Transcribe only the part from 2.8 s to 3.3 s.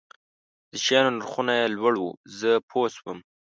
شوم.